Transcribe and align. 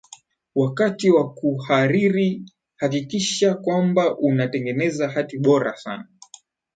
wakati 0.55 1.09
wa 1.11 1.33
kuhariri 1.33 2.43
hakikisha 2.75 3.53
kwanba 3.53 4.17
unatengeza 4.17 5.09
hati 5.09 5.39
bora 5.39 5.75
sana 5.77 6.07